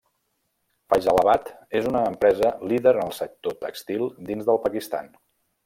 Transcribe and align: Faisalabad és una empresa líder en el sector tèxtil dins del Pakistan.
Faisalabad 0.93 1.51
és 1.81 1.89
una 1.91 2.01
empresa 2.13 2.53
líder 2.71 2.95
en 2.97 3.05
el 3.05 3.13
sector 3.19 3.57
tèxtil 3.67 4.09
dins 4.31 4.49
del 4.51 4.63
Pakistan. 4.67 5.17